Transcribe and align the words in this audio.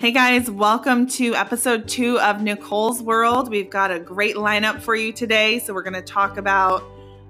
Hey 0.00 0.12
guys, 0.12 0.48
welcome 0.48 1.08
to 1.08 1.34
episode 1.34 1.88
two 1.88 2.20
of 2.20 2.40
Nicole's 2.40 3.02
World. 3.02 3.50
We've 3.50 3.68
got 3.68 3.90
a 3.90 3.98
great 3.98 4.36
lineup 4.36 4.80
for 4.80 4.94
you 4.94 5.12
today. 5.12 5.58
So, 5.58 5.74
we're 5.74 5.82
going 5.82 5.94
to 5.94 6.02
talk 6.02 6.36
about 6.36 6.84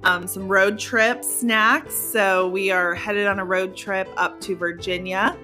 um, 0.05 0.27
some 0.27 0.47
road 0.47 0.79
trip 0.79 1.25
snacks. 1.25 1.95
So, 1.95 2.47
we 2.47 2.71
are 2.71 2.95
headed 2.95 3.27
on 3.27 3.39
a 3.39 3.45
road 3.47 3.75
trip 3.75 4.07
up 4.19 4.39
to 4.43 4.55
Virginia. 4.55 5.35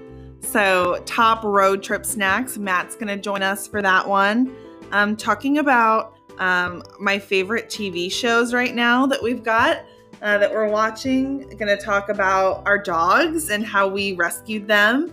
So, 0.40 1.02
top 1.06 1.42
road 1.44 1.82
trip 1.82 2.04
snacks. 2.04 2.58
Matt's 2.58 2.94
going 2.94 3.06
to 3.06 3.16
join 3.16 3.42
us 3.42 3.66
for 3.66 3.80
that 3.80 4.06
one. 4.06 4.54
Um, 4.92 5.16
talking 5.16 5.56
about 5.56 6.18
um, 6.36 6.82
my 7.00 7.18
favorite 7.18 7.70
TV 7.70 8.12
shows 8.12 8.52
right 8.52 8.74
now 8.74 9.06
that 9.06 9.22
we've 9.22 9.42
got 9.42 9.78
uh, 10.20 10.36
that 10.36 10.52
we're 10.52 10.68
watching. 10.68 11.48
Going 11.56 11.74
to 11.74 11.82
talk 11.82 12.10
about 12.10 12.66
our 12.66 12.76
dogs 12.76 13.48
and 13.48 13.64
how 13.64 13.88
we 13.88 14.12
rescued 14.12 14.68
them 14.68 15.10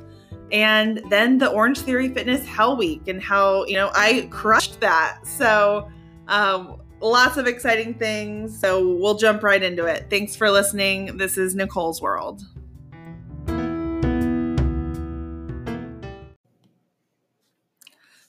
and 0.52 1.02
then 1.10 1.38
the 1.38 1.50
Orange 1.50 1.80
Theory 1.80 2.10
Fitness 2.10 2.46
Hell 2.46 2.76
Week 2.76 3.08
and 3.08 3.22
how, 3.22 3.66
you 3.66 3.76
know, 3.76 3.90
I 3.96 4.28
crushed 4.32 4.80
that. 4.82 5.26
So, 5.26 5.90
um, 6.28 6.82
lots 7.00 7.38
of 7.38 7.48
exciting 7.48 7.94
things. 7.94 8.58
So, 8.60 8.96
we'll 8.96 9.18
jump 9.18 9.44
right 9.44 9.64
into 9.64 9.86
it. 9.86 10.08
Thanks 10.10 10.36
for 10.36 10.52
listening. 10.52 11.18
This 11.18 11.38
is 11.38 11.56
Nicole's 11.56 12.02
World. 12.02 12.44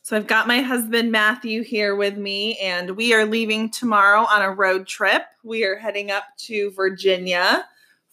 So, 0.04 0.16
I've 0.16 0.28
got 0.28 0.46
my 0.46 0.60
husband 0.60 1.10
Matthew 1.10 1.62
here 1.62 1.96
with 1.96 2.16
me, 2.16 2.56
and 2.58 2.92
we 2.92 3.14
are 3.14 3.24
leaving 3.24 3.68
tomorrow 3.68 4.26
on 4.30 4.42
a 4.42 4.50
road 4.50 4.86
trip. 4.86 5.22
We 5.42 5.64
are 5.64 5.76
heading 5.76 6.12
up 6.12 6.24
to 6.38 6.70
Virginia 6.72 7.66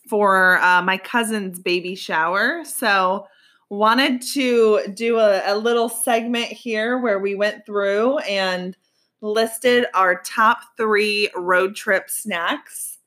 for 0.08 0.58
uh, 0.62 0.82
my 0.82 0.98
cousin's 0.98 1.60
baby 1.60 1.94
shower. 1.94 2.64
So, 2.66 3.28
wanted 3.70 4.22
to 4.22 4.82
do 4.94 5.20
a, 5.20 5.54
a, 5.54 5.56
little 5.56 5.90
segment 5.90 6.46
here 6.46 6.98
where 6.98 7.20
we 7.20 7.36
went 7.36 7.66
through 7.66 8.18
and 8.20 8.76
listed 9.22 9.86
our 9.94 10.22
top 10.22 10.60
three 10.76 11.30
road 11.36 11.76
trip 11.76 12.10
snacks. 12.10 12.98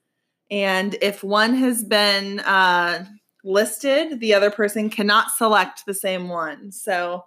And 0.50 0.96
if 1.02 1.24
one 1.24 1.54
has 1.54 1.82
been 1.82 2.40
uh, 2.40 3.06
listed, 3.42 4.20
the 4.20 4.34
other 4.34 4.50
person 4.50 4.88
cannot 4.88 5.32
select 5.36 5.84
the 5.86 5.94
same 5.94 6.28
one. 6.28 6.70
So 6.70 7.24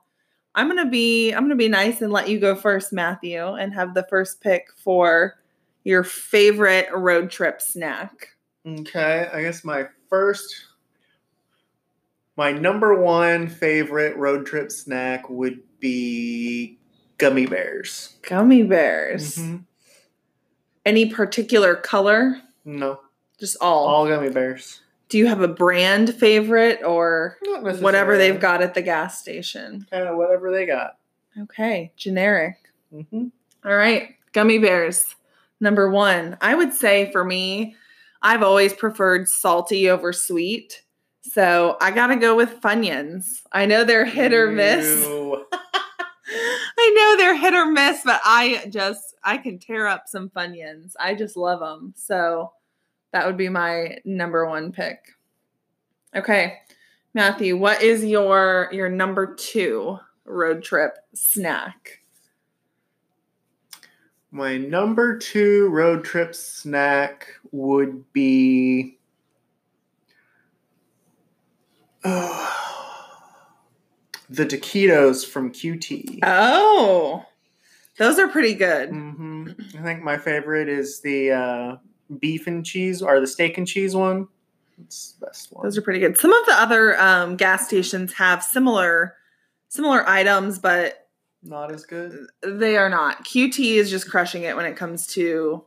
I'm 0.53 0.67
gonna 0.67 0.89
be 0.89 1.33
I'm 1.33 1.43
gonna 1.43 1.55
be 1.55 1.67
nice 1.67 2.01
and 2.01 2.13
let 2.13 2.29
you 2.29 2.39
go 2.39 2.55
first, 2.55 2.93
Matthew, 2.93 3.43
and 3.43 3.73
have 3.73 3.93
the 3.93 4.05
first 4.09 4.39
pick 4.39 4.67
for 4.77 5.35
your 5.83 6.03
favorite 6.03 6.87
road 6.93 7.29
trip 7.29 7.61
snack. 7.61 8.29
Okay, 8.65 9.29
I 9.33 9.41
guess 9.41 9.65
my 9.65 9.87
first 10.09 10.55
my 12.37 12.51
number 12.51 12.93
one 12.93 13.47
favorite 13.47 14.17
road 14.17 14.45
trip 14.45 14.71
snack 14.71 15.29
would 15.29 15.61
be 15.79 16.77
gummy 17.17 17.45
bears. 17.45 18.15
Gummy 18.21 18.63
bears. 18.63 19.37
Mm-hmm. 19.37 19.57
Any 20.85 21.09
particular 21.09 21.75
color? 21.75 22.41
No. 22.63 22.99
Just 23.39 23.57
all. 23.61 23.87
All 23.87 24.07
gummy 24.07 24.29
bears. 24.29 24.81
Do 25.09 25.17
you 25.17 25.27
have 25.27 25.41
a 25.41 25.47
brand 25.47 26.13
favorite 26.15 26.81
or 26.83 27.37
whatever 27.79 28.17
they've 28.17 28.39
got 28.39 28.61
at 28.61 28.73
the 28.73 28.81
gas 28.81 29.19
station? 29.21 29.85
Kind 29.91 30.07
of 30.07 30.17
whatever 30.17 30.51
they 30.51 30.65
got. 30.65 30.97
Okay, 31.39 31.91
generic. 31.95 32.57
Mm-hmm. 32.93 33.27
All 33.65 33.75
right, 33.75 34.15
gummy 34.33 34.57
bears. 34.57 35.15
Number 35.59 35.89
one, 35.89 36.37
I 36.41 36.55
would 36.55 36.73
say 36.73 37.11
for 37.11 37.23
me, 37.23 37.75
I've 38.21 38.43
always 38.43 38.73
preferred 38.73 39.27
salty 39.27 39.89
over 39.89 40.11
sweet. 40.11 40.83
So 41.31 41.77
I 41.81 41.91
got 41.91 42.07
to 42.07 42.15
go 42.15 42.35
with 42.35 42.61
Funyuns. 42.61 43.41
I 43.51 43.65
know 43.65 43.83
they're 43.83 44.05
hit 44.05 44.33
or 44.33 44.51
miss. 44.51 45.05
I 46.77 46.93
know 46.95 47.17
they're 47.17 47.37
hit 47.37 47.53
or 47.53 47.65
miss, 47.65 48.01
but 48.05 48.21
I 48.23 48.65
just, 48.69 49.15
I 49.23 49.37
can 49.37 49.57
tear 49.57 49.87
up 49.87 50.07
some 50.07 50.29
Funyuns. 50.29 50.93
I 50.99 51.15
just 51.15 51.35
love 51.35 51.59
them. 51.59 51.93
So 51.95 52.53
that 53.11 53.25
would 53.25 53.37
be 53.37 53.49
my 53.49 53.97
number 54.05 54.45
one 54.45 54.71
pick. 54.71 54.99
Okay. 56.15 56.59
Matthew, 57.13 57.57
what 57.57 57.81
is 57.81 58.03
your 58.03 58.69
your 58.71 58.89
number 58.89 59.35
2 59.35 59.97
road 60.25 60.63
trip 60.63 60.97
snack? 61.13 62.01
My 64.31 64.57
number 64.57 65.17
2 65.17 65.69
road 65.69 66.03
trip 66.03 66.35
snack 66.35 67.27
would 67.51 68.11
be 68.11 68.97
the 74.29 74.45
taquitos 74.45 75.25
from 75.25 75.51
QT. 75.51 76.19
Oh, 76.23 77.25
those 77.97 78.19
are 78.19 78.27
pretty 78.27 78.53
good. 78.53 78.91
Mm-hmm. 78.91 79.49
I 79.79 79.81
think 79.81 80.03
my 80.03 80.17
favorite 80.17 80.69
is 80.69 81.01
the 81.01 81.31
uh, 81.31 81.77
beef 82.19 82.47
and 82.47 82.65
cheese 82.65 83.01
or 83.01 83.19
the 83.19 83.27
steak 83.27 83.57
and 83.57 83.67
cheese 83.67 83.95
one. 83.95 84.27
It's 84.83 85.13
the 85.13 85.25
best 85.27 85.51
one. 85.51 85.63
Those 85.63 85.77
are 85.77 85.81
pretty 85.81 85.99
good. 85.99 86.17
Some 86.17 86.33
of 86.33 86.45
the 86.45 86.53
other 86.53 86.99
um, 86.99 87.37
gas 87.37 87.65
stations 87.67 88.13
have 88.13 88.43
similar 88.43 89.15
similar 89.69 90.07
items, 90.07 90.59
but 90.59 91.07
not 91.43 91.71
as 91.71 91.85
good. 91.85 92.27
They 92.43 92.77
are 92.77 92.89
not. 92.89 93.25
QT 93.25 93.59
is 93.75 93.89
just 93.89 94.09
crushing 94.09 94.43
it 94.43 94.55
when 94.55 94.65
it 94.65 94.75
comes 94.75 95.07
to 95.07 95.65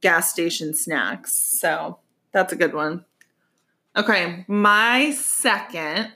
gas 0.00 0.30
station 0.30 0.74
snacks. 0.74 1.58
So 1.60 1.98
that's 2.32 2.52
a 2.52 2.56
good 2.56 2.74
one. 2.74 3.04
Okay, 3.96 4.44
my 4.46 5.10
second 5.12 6.12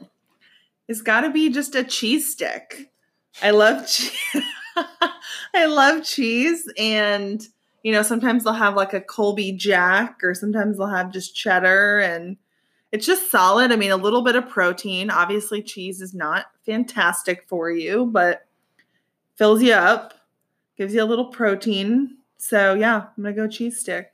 is 0.87 1.01
got 1.01 1.23
to 1.23 1.31
be 1.31 1.49
just 1.49 1.75
a 1.75 1.83
cheese 1.83 2.31
stick. 2.31 2.93
I 3.43 3.53
love 3.53 3.87
cheese. 3.87 4.13
I 5.55 5.65
love 5.67 6.05
cheese 6.05 6.71
and 6.77 7.43
you 7.83 7.93
know, 7.93 8.03
sometimes 8.03 8.45
they'll 8.45 8.53
have 8.53 8.75
like 8.77 8.93
a 8.93 9.01
Colby 9.01 9.53
Jack 9.53 10.23
or 10.23 10.35
sometimes 10.35 10.77
they'll 10.77 10.89
have 10.89 11.11
just 11.11 11.35
cheddar 11.35 12.01
and 12.01 12.37
it's 12.93 13.07
just 13.07 13.31
solid. 13.31 13.73
I 13.73 13.77
mean, 13.77 13.91
a 13.91 13.97
little 13.97 14.23
bit 14.23 14.37
of 14.37 14.51
protein. 14.51 15.09
Obviously, 15.09 15.63
cheese 15.63 16.03
is 16.03 16.13
not 16.13 16.47
fantastic 16.67 17.49
for 17.49 17.71
you, 17.71 18.05
but 18.05 18.47
fills 19.37 19.63
you 19.63 19.73
up, 19.73 20.13
gives 20.77 20.93
you 20.93 21.03
a 21.03 21.07
little 21.07 21.27
protein. 21.29 22.19
So, 22.37 22.75
yeah, 22.75 23.07
I'm 23.17 23.23
going 23.23 23.35
to 23.35 23.43
go 23.43 23.49
cheese 23.49 23.81
stick. 23.81 24.13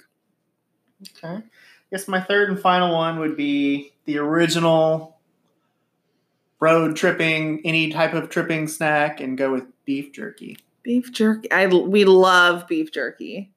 Okay 1.24 1.42
guess 1.90 2.08
my 2.08 2.20
third 2.20 2.50
and 2.50 2.58
final 2.58 2.94
one 2.94 3.18
would 3.18 3.36
be 3.36 3.92
the 4.04 4.18
original 4.18 5.16
road 6.60 6.96
tripping, 6.96 7.60
any 7.64 7.90
type 7.90 8.14
of 8.14 8.30
tripping 8.30 8.68
snack, 8.68 9.20
and 9.20 9.36
go 9.36 9.52
with 9.52 9.64
beef 9.84 10.12
jerky. 10.12 10.58
Beef 10.82 11.12
jerky. 11.12 11.50
I 11.50 11.66
we 11.66 12.04
love 12.04 12.66
beef 12.68 12.92
jerky. 12.92 13.52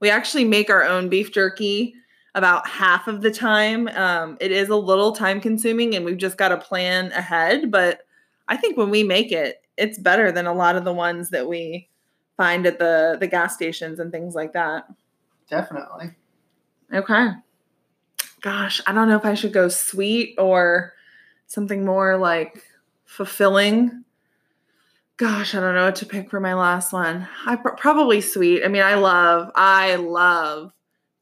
We 0.00 0.10
actually 0.10 0.44
make 0.44 0.68
our 0.68 0.84
own 0.84 1.08
beef 1.08 1.32
jerky 1.32 1.94
about 2.34 2.66
half 2.66 3.08
of 3.08 3.22
the 3.22 3.30
time. 3.30 3.88
Um, 3.88 4.36
it 4.40 4.50
is 4.50 4.68
a 4.68 4.76
little 4.76 5.12
time 5.12 5.40
consuming, 5.40 5.94
and 5.94 6.04
we've 6.04 6.18
just 6.18 6.36
got 6.36 6.48
to 6.48 6.56
plan 6.56 7.12
ahead. 7.12 7.70
But 7.70 8.00
I 8.48 8.56
think 8.56 8.76
when 8.76 8.90
we 8.90 9.02
make 9.04 9.30
it, 9.32 9.62
it's 9.76 9.98
better 9.98 10.32
than 10.32 10.46
a 10.46 10.54
lot 10.54 10.76
of 10.76 10.84
the 10.84 10.92
ones 10.92 11.30
that 11.30 11.48
we 11.48 11.88
find 12.36 12.66
at 12.66 12.78
the 12.78 13.16
the 13.20 13.26
gas 13.26 13.54
stations 13.54 13.98
and 14.00 14.10
things 14.10 14.34
like 14.34 14.52
that. 14.54 14.86
Definitely. 15.48 16.12
Okay 16.92 17.30
gosh, 18.42 18.80
I 18.86 18.92
don't 18.92 19.08
know 19.08 19.16
if 19.16 19.24
I 19.24 19.34
should 19.34 19.52
go 19.52 19.68
sweet 19.68 20.34
or 20.38 20.92
something 21.46 21.84
more 21.84 22.18
like 22.18 22.62
fulfilling. 23.04 24.04
Gosh, 25.16 25.54
I 25.54 25.60
don't 25.60 25.74
know 25.74 25.86
what 25.86 25.96
to 25.96 26.06
pick 26.06 26.28
for 26.28 26.40
my 26.40 26.54
last 26.54 26.92
one. 26.92 27.28
I 27.46 27.56
pr- 27.56 27.70
probably 27.70 28.20
sweet. 28.20 28.64
I 28.64 28.68
mean, 28.68 28.82
I 28.82 28.94
love, 28.94 29.50
I 29.54 29.94
love 29.94 30.72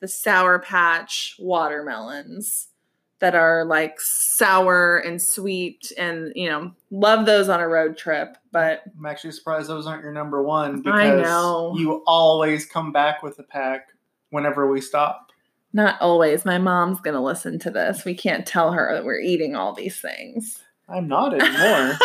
the 0.00 0.09
Sour 0.09 0.59
Patch 0.59 1.36
watermelons 1.38 2.69
that 3.20 3.34
are 3.34 3.64
like 3.66 4.00
sour 4.00 4.98
and 4.98 5.21
sweet 5.21 5.92
and 5.97 6.33
you 6.34 6.48
know 6.48 6.72
love 6.91 7.27
those 7.27 7.48
on 7.48 7.60
a 7.60 7.68
road 7.68 7.97
trip 7.97 8.36
but 8.50 8.83
i'm 8.98 9.04
actually 9.04 9.30
surprised 9.30 9.68
those 9.68 9.86
aren't 9.86 10.03
your 10.03 10.12
number 10.12 10.42
one 10.42 10.80
because 10.80 10.98
I 10.98 11.22
know. 11.22 11.74
you 11.77 12.03
always 12.06 12.65
come 12.65 12.92
back 12.92 13.22
with 13.22 13.39
a 13.39 13.42
pack 13.42 13.89
whenever 14.30 14.71
we 14.71 14.80
stop 14.80 15.29
not 15.72 16.01
always. 16.01 16.45
My 16.45 16.59
mom's 16.59 17.01
going 17.01 17.15
to 17.15 17.21
listen 17.21 17.59
to 17.61 17.71
this. 17.71 18.05
We 18.05 18.15
can't 18.15 18.47
tell 18.47 18.72
her 18.72 18.95
that 18.95 19.05
we're 19.05 19.21
eating 19.21 19.55
all 19.55 19.72
these 19.72 20.01
things. 20.01 20.61
I'm 20.89 21.07
not 21.07 21.34
anymore. 21.34 21.97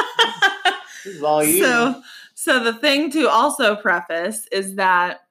this 1.03 1.15
is 1.15 1.23
all 1.23 1.43
you. 1.43 1.63
So, 1.63 2.01
so 2.35 2.63
the 2.63 2.73
thing 2.73 3.11
to 3.11 3.27
also 3.27 3.75
preface 3.75 4.47
is 4.51 4.75
that 4.75 5.21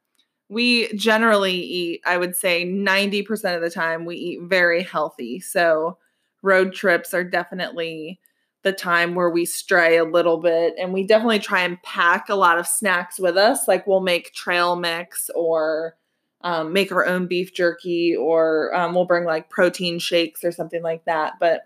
we 0.49 0.93
generally 0.95 1.55
eat, 1.55 2.01
I 2.05 2.17
would 2.17 2.37
say 2.37 2.65
90% 2.67 3.55
of 3.55 3.63
the 3.63 3.71
time, 3.71 4.05
we 4.05 4.17
eat 4.17 4.43
very 4.43 4.83
healthy. 4.83 5.41
So, 5.41 5.99
road 6.43 6.75
trips 6.75 7.15
are 7.15 7.25
definitely 7.25 8.21
the 8.63 8.73
time 8.73 9.15
where 9.15 9.31
we 9.31 9.45
stray 9.45 9.97
a 9.97 10.05
little 10.05 10.39
bit 10.39 10.75
and 10.79 10.93
we 10.93 11.07
definitely 11.07 11.39
try 11.39 11.61
and 11.61 11.83
pack 11.83 12.29
a 12.29 12.35
lot 12.35 12.59
of 12.59 12.67
snacks 12.67 13.19
with 13.19 13.37
us. 13.37 13.69
Like, 13.69 13.87
we'll 13.87 14.01
make 14.01 14.35
trail 14.35 14.77
mix 14.77 15.31
or 15.35 15.97
um, 16.44 16.75
make 16.75 16.93
our 16.93 17.06
own 17.06 17.26
beef 17.26 17.55
jerky 17.55 18.14
or 18.14 18.73
um, 18.76 18.94
we'll 18.94 19.06
bring 19.06 19.25
like 19.25 19.49
protein 19.49 19.99
shakes 19.99 20.44
or 20.44 20.52
something 20.52 20.82
like 20.82 21.05
that. 21.06 21.32
But 21.41 21.62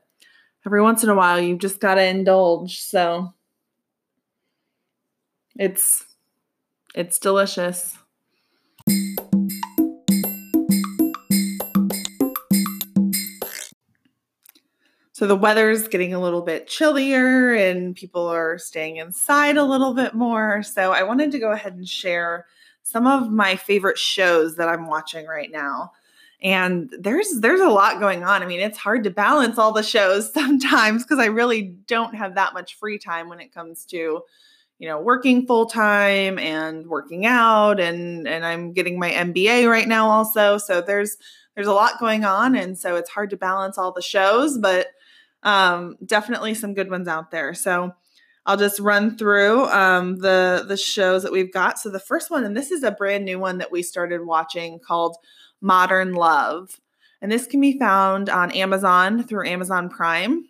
every 0.65 0.81
once 0.81 1.03
in 1.03 1.11
a 1.11 1.15
while, 1.17 1.41
you've 1.41 1.59
just 1.59 1.81
got 1.81 1.97
to 1.97 2.05
indulge. 2.05 2.81
So, 2.81 3.35
It's 5.57 6.07
it's 6.95 7.19
delicious. 7.19 7.99
So 15.13 15.27
the 15.27 15.35
weather's 15.35 15.89
getting 15.89 16.15
a 16.15 16.21
little 16.21 16.43
bit 16.43 16.69
chillier 16.69 17.53
and 17.53 17.97
people 17.97 18.29
are 18.29 18.57
staying 18.57 18.99
inside 18.99 19.57
a 19.57 19.65
little 19.65 19.93
bit 19.93 20.15
more. 20.15 20.63
So 20.63 20.93
I 20.93 21.03
wanted 21.03 21.33
to 21.33 21.41
go 21.41 21.51
ahead 21.51 21.75
and 21.75 21.89
share 21.89 22.47
some 22.89 23.07
of 23.07 23.31
my 23.31 23.55
favorite 23.55 23.99
shows 23.99 24.57
that 24.57 24.69
I'm 24.69 24.87
watching 24.87 25.27
right 25.27 25.51
now. 25.51 25.93
And 26.41 26.91
there's 26.99 27.41
there's 27.41 27.61
a 27.61 27.69
lot 27.69 28.01
going 28.01 28.25
on. 28.25 28.43
I 28.43 28.47
mean, 28.47 28.61
it's 28.61 28.79
hard 28.79 29.05
to 29.05 29.11
balance 29.11 29.59
all 29.59 29.73
the 29.73 29.83
shows 29.83 30.33
sometimes 30.35 31.03
because 31.03 31.19
I 31.19 31.27
really 31.27 31.77
don't 31.87 32.15
have 32.15 32.37
that 32.37 32.55
much 32.55 32.77
free 32.77 32.99
time 32.99 33.29
when 33.29 33.41
it 33.41 33.53
comes 33.53 33.85
to 33.87 34.23
you 34.79 34.89
know 34.89 35.01
working 35.01 35.47
full 35.47 35.67
time 35.67 36.39
and 36.39 36.87
working 36.87 37.27
out 37.27 37.81
and 37.81 38.27
and 38.27 38.47
I'm 38.47 38.73
getting 38.73 38.99
my 38.99 39.11
MBA 39.11 39.69
right 39.69 39.89
now 39.89 40.09
also. 40.09 40.57
So 40.57 40.81
there's 40.81 41.17
there's 41.55 41.67
a 41.67 41.73
lot 41.73 41.99
going 41.99 42.25
on 42.25 42.55
and 42.55 42.79
so 42.79 42.97
it's 42.97 43.11
hard 43.11 43.31
to 43.31 43.37
balance 43.37 43.77
all 43.77 43.93
the 43.93 44.01
shows, 44.01 44.57
but 44.57 44.87
um, 45.43 45.97
definitely 46.05 46.55
some 46.55 46.73
good 46.73 46.91
ones 46.91 47.09
out 47.09 47.33
there. 47.33 47.53
So 47.53 47.93
I'll 48.49 48.57
just 48.57 48.81
run 48.81 49.19
through 49.19 49.67
um, 49.67 50.17
the 50.21 50.65
the 50.67 50.79
shows 50.79 51.23
that 51.23 51.33
we've 51.33 51.53
got. 51.53 51.79
So 51.79 51.91
the 51.91 52.01
first 52.01 52.31
one, 52.31 52.45
and 52.45 52.57
this 52.57 52.71
is 52.71 52.83
a 52.83 52.91
brand 52.91 53.27
new 53.27 53.39
one 53.39 53.59
that 53.59 53.71
we 53.71 53.83
started 53.83 54.25
watching 54.25 54.79
called 54.79 55.19
Modern 55.61 56.15
Love, 56.15 56.81
and 57.21 57.31
this 57.31 57.47
can 57.47 57.61
be 57.61 57.79
found 57.79 58.31
on 58.31 58.51
Amazon 58.53 59.23
through 59.23 59.47
Amazon 59.47 59.91
Prime. 59.91 60.47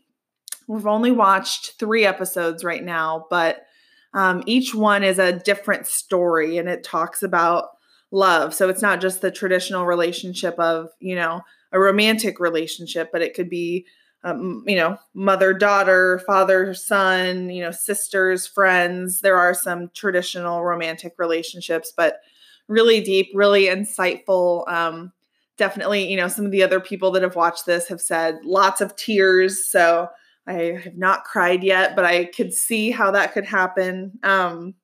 We've 0.69 0.87
only 0.87 1.11
watched 1.11 1.73
three 1.81 2.05
episodes 2.07 2.63
right 2.63 2.85
now, 2.85 3.27
but 3.31 3.67
um, 4.15 4.45
each 4.47 4.77
one 4.77 5.03
is 5.03 5.19
a 5.19 5.33
different 5.33 5.89
story, 5.89 6.57
and 6.57 6.69
it 6.69 6.85
talks 6.85 7.25
about 7.25 7.71
love. 8.13 8.55
So 8.55 8.69
it's 8.69 8.83
not 8.83 9.01
just 9.01 9.23
the 9.23 9.33
traditional 9.33 9.87
relationship 9.87 10.57
of 10.61 10.91
you 11.01 11.17
know 11.17 11.41
a 11.73 11.81
romantic 11.81 12.39
relationship, 12.39 13.11
but 13.11 13.23
it 13.23 13.35
could 13.35 13.51
be 13.51 13.87
um, 14.25 14.65
you 14.67 14.77
know, 14.77 14.99
mother 15.15 15.53
daughter, 15.55 16.21
father 16.27 16.75
son, 16.75 17.51
you 17.51 17.63
know, 17.63 17.71
sisters, 17.71 18.47
friends. 18.47 19.21
There 19.21 19.37
are 19.37 19.55
some 19.55 19.91
traditional 19.95 20.65
romantic 20.65 21.15
relationships, 21.19 21.93
but 21.97 22.19
really 22.67 23.01
deep, 23.01 23.31
really 23.35 23.67
insightful. 23.67 24.69
Um, 24.69 25.13
definitely, 25.57 26.11
you 26.11 26.17
know, 26.17 26.29
some 26.29 26.45
of 26.45 26.51
the 26.51 26.63
other 26.63 26.81
people 26.81 27.11
that 27.13 27.23
have 27.23 27.37
watched 27.37 27.67
this 27.67 27.89
have 27.89 28.01
said 28.01 28.39
lots 28.45 28.81
of 28.81 28.97
tears. 28.97 29.67
So 29.67 30.09
I 30.47 30.81
have 30.83 30.97
not 30.97 31.25
cried 31.25 31.63
yet, 31.63 31.95
but 31.95 32.05
I 32.05 32.27
could 32.27 32.53
see 32.53 32.91
how 32.91 33.11
that 33.13 33.33
could 33.33 33.45
happen. 33.45 34.19
Um, 34.23 34.75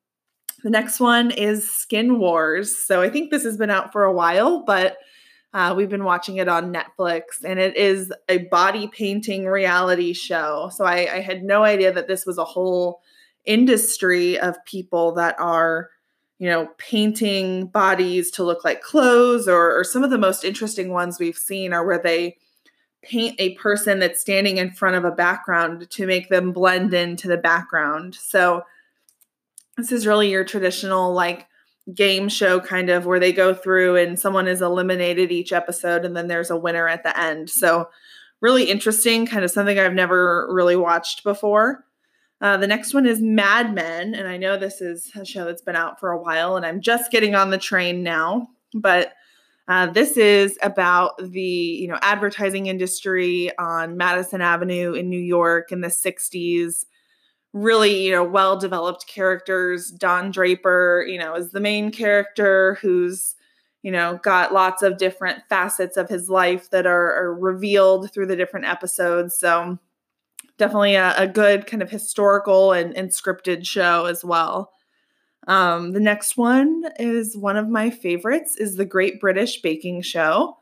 the 0.63 0.71
next 0.71 1.01
one 1.01 1.31
is 1.31 1.71
Skin 1.71 2.19
Wars. 2.19 2.77
So 2.77 3.03
I 3.03 3.11
think 3.11 3.31
this 3.31 3.45
has 3.45 3.57
been 3.57 3.71
out 3.71 3.93
for 3.93 4.05
a 4.05 4.13
while, 4.13 4.65
but 4.65 4.97
uh, 5.55 5.73
we've 5.77 5.89
been 5.89 6.05
watching 6.05 6.37
it 6.39 6.49
on 6.49 6.75
Netflix, 6.75 7.45
and 7.45 7.61
it 7.61 7.77
is 7.77 8.12
a 8.29 8.39
body 8.49 8.89
painting 8.89 9.47
reality 9.47 10.12
show. 10.12 10.69
So 10.75 10.85
I, 10.85 11.09
I 11.15 11.21
had 11.21 11.45
no 11.45 11.62
idea 11.62 11.93
that 11.93 12.09
this 12.09 12.27
was 12.27 12.39
a 12.39 12.45
whole 12.45 13.01
industry 13.45 14.39
of 14.39 14.62
people 14.65 15.15
that 15.15 15.39
are, 15.39 15.91
you 16.39 16.51
know, 16.51 16.69
painting 16.77 17.69
bodies 17.69 18.33
to 18.33 18.43
look 18.43 18.65
like 18.65 18.83
clothes, 18.83 19.47
or, 19.47 19.79
or 19.79 19.85
some 19.85 20.03
of 20.03 20.11
the 20.11 20.19
most 20.19 20.45
interesting 20.45 20.91
ones 20.91 21.21
we've 21.21 21.39
seen 21.39 21.73
are 21.73 21.87
where 21.87 22.03
they 22.03 22.37
paint 23.03 23.37
a 23.39 23.55
person 23.55 24.00
that's 24.00 24.21
standing 24.21 24.57
in 24.57 24.73
front 24.73 24.97
of 24.97 25.05
a 25.05 25.11
background 25.11 25.89
to 25.91 26.07
make 26.07 26.31
them 26.31 26.53
blend 26.53 26.93
into 26.95 27.29
the 27.29 27.37
background. 27.37 28.15
So 28.17 28.62
this 29.77 29.93
is 29.93 30.07
really 30.07 30.31
your 30.31 30.45
traditional 30.45 31.12
like 31.12 31.47
game 31.93 32.29
show 32.29 32.61
kind 32.61 32.89
of 32.89 33.05
where 33.05 33.21
they 33.21 33.33
go 33.33 33.53
through 33.53 33.97
and 33.97 34.19
someone 34.19 34.49
is 34.49 34.63
eliminated 34.63 35.31
each 35.31 35.53
episode 35.53 36.05
and 36.05 36.17
then 36.17 36.29
there's 36.29 36.51
a 36.51 36.57
winner 36.57 36.89
at 36.89 37.03
the 37.03 37.19
end. 37.19 37.51
So 37.51 37.89
really 38.41 38.65
interesting, 38.65 39.27
kind 39.27 39.45
of 39.45 39.51
something 39.51 39.79
I've 39.79 39.93
never 39.93 40.49
really 40.51 40.77
watched 40.77 41.25
before. 41.25 41.85
Uh, 42.41 42.57
the 42.57 42.67
next 42.67 42.93
one 42.93 43.07
is 43.07 43.23
Mad 43.23 43.75
Men, 43.75 44.15
and 44.15 44.29
I 44.29 44.37
know 44.37 44.59
this 44.59 44.81
is 44.81 45.11
a 45.15 45.25
show 45.25 45.45
that's 45.45 45.63
been 45.63 45.77
out 45.77 45.99
for 45.99 46.11
a 46.11 46.21
while, 46.21 46.57
and 46.57 46.67
I'm 46.67 46.81
just 46.81 47.11
getting 47.11 47.35
on 47.35 47.51
the 47.51 47.59
train 47.59 48.03
now. 48.03 48.49
But 48.75 49.13
uh, 49.67 49.87
this 49.87 50.19
is 50.19 50.59
about 50.63 51.13
the 51.19 51.41
you 51.41 51.89
know 51.89 51.99
advertising 52.03 52.67
industry 52.67 53.57
on 53.57 53.97
Madison 53.97 54.43
Avenue 54.43 54.93
in 54.93 55.09
New 55.09 55.21
York 55.21 55.73
in 55.73 55.81
the 55.81 55.89
'60s 55.89 56.85
really, 57.55 58.05
you 58.05 58.11
know, 58.11 58.25
well 58.25 58.59
developed 58.59 59.06
characters. 59.06 59.91
Don 59.91 60.31
Draper, 60.31 61.06
you 61.09 61.19
know, 61.19 61.35
is 61.35 61.53
the 61.53 61.61
main 61.61 61.91
character 61.91 62.77
who's, 62.83 63.37
you 63.83 63.93
know, 63.93 64.19
got 64.23 64.53
lots 64.53 64.83
of 64.83 64.99
different 64.99 65.39
facets 65.49 65.97
of 65.97 66.09
his 66.09 66.29
life 66.29 66.69
that 66.71 66.85
are, 66.85 67.15
are 67.15 67.35
revealed 67.35 68.12
through 68.12 68.27
the 68.27 68.37
different 68.37 68.67
episodes. 68.67 69.39
So 69.39 69.79
definitely 70.59 70.97
a, 70.97 71.15
a 71.17 71.29
good 71.29 71.67
kind 71.67 71.83
of 71.83 71.91
historical 71.91 72.73
and, 72.73 72.93
and 72.97 73.11
scripted 73.11 73.65
show 73.65 74.07
as 74.07 74.25
well. 74.25 74.73
Um, 75.47 75.93
the 75.93 76.00
next 76.00 76.37
one 76.37 76.85
is 76.99 77.37
one 77.37 77.57
of 77.57 77.69
my 77.69 77.89
favorites 77.89 78.57
is 78.57 78.77
the 78.77 78.85
Great 78.85 79.21
British 79.21 79.62
Baking 79.62 80.03
Show. 80.03 80.57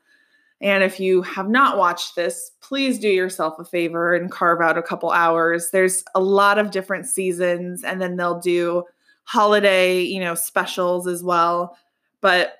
And 0.62 0.84
if 0.84 1.00
you 1.00 1.22
have 1.22 1.48
not 1.48 1.76
watched 1.76 2.14
this, 2.14 2.52
please 2.60 3.00
do 3.00 3.08
yourself 3.08 3.58
a 3.58 3.64
favor 3.64 4.14
and 4.14 4.30
carve 4.30 4.60
out 4.60 4.78
a 4.78 4.82
couple 4.82 5.10
hours. 5.10 5.70
There's 5.72 6.04
a 6.14 6.20
lot 6.20 6.56
of 6.56 6.70
different 6.70 7.06
seasons, 7.06 7.82
and 7.82 8.00
then 8.00 8.16
they'll 8.16 8.38
do 8.38 8.84
holiday, 9.24 10.00
you 10.00 10.20
know, 10.20 10.36
specials 10.36 11.08
as 11.08 11.22
well. 11.24 11.76
But 12.20 12.58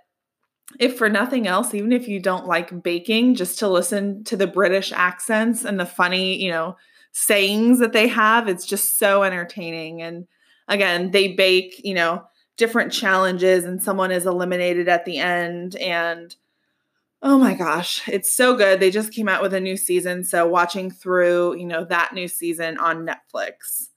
if 0.81 0.99
for 0.99 1.08
nothing 1.08 1.46
else, 1.46 1.75
even 1.75 1.93
if 1.93 2.08
you 2.08 2.19
don't 2.19 2.46
like 2.46 2.82
baking, 2.82 3.37
just 3.37 3.58
to 3.60 3.69
listen 3.69 4.25
to 4.25 4.37
the 4.37 4.46
British 4.49 4.90
accents 4.90 5.64
and 5.64 5.78
the 5.78 5.87
funny, 5.87 6.43
you 6.43 6.50
know, 6.50 6.76
sayings 7.12 7.78
that 7.78 7.93
they 7.93 8.08
have, 8.08 8.49
it's 8.49 8.66
just 8.66 8.99
so 8.99 9.22
entertaining. 9.22 10.02
And 10.02 10.26
again, 10.66 11.12
they 11.12 11.34
bake, 11.34 11.81
you 11.84 11.94
know, 11.94 12.25
different 12.56 12.93
challenges, 12.93 13.64
and 13.64 13.82
someone 13.82 14.10
is 14.10 14.26
eliminated 14.26 14.88
at 14.88 15.04
the 15.04 15.19
end. 15.19 15.76
And 15.76 16.34
Oh 17.22 17.38
my 17.38 17.54
gosh, 17.54 18.06
it's 18.08 18.30
so 18.32 18.56
good. 18.56 18.80
They 18.80 18.90
just 18.90 19.12
came 19.12 19.28
out 19.28 19.42
with 19.42 19.54
a 19.54 19.60
new 19.60 19.76
season, 19.76 20.24
so 20.24 20.46
watching 20.46 20.90
through, 20.90 21.56
you 21.56 21.66
know, 21.66 21.84
that 21.84 22.14
new 22.14 22.26
season 22.26 22.78
on 22.78 23.06
Netflix. 23.06 23.88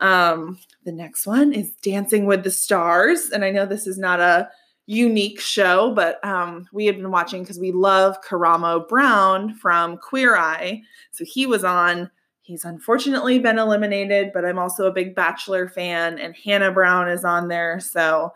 Um, 0.00 0.58
the 0.84 0.92
next 0.92 1.26
one 1.26 1.52
is 1.52 1.72
Dancing 1.82 2.24
with 2.26 2.42
the 2.42 2.50
Stars, 2.50 3.30
and 3.30 3.44
I 3.44 3.50
know 3.50 3.66
this 3.66 3.86
is 3.86 3.98
not 3.98 4.20
a 4.20 4.48
unique 4.86 5.40
show, 5.40 5.92
but 5.94 6.24
um, 6.24 6.66
we 6.72 6.86
had 6.86 6.96
been 6.96 7.10
watching 7.10 7.42
because 7.42 7.58
we 7.58 7.70
love 7.72 8.16
Karamo 8.22 8.88
Brown 8.88 9.54
from 9.54 9.98
Queer 9.98 10.36
Eye. 10.36 10.82
So 11.10 11.24
he 11.24 11.46
was 11.46 11.64
on. 11.64 12.10
He's 12.42 12.64
unfortunately 12.64 13.38
been 13.38 13.58
eliminated, 13.58 14.30
but 14.34 14.44
I'm 14.44 14.58
also 14.58 14.86
a 14.86 14.92
big 14.92 15.14
Bachelor 15.14 15.68
fan, 15.68 16.18
and 16.18 16.34
Hannah 16.36 16.72
Brown 16.72 17.08
is 17.10 17.24
on 17.24 17.48
there. 17.48 17.78
So 17.80 18.32